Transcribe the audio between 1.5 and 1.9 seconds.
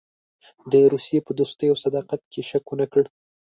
او